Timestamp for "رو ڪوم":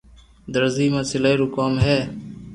1.39-1.73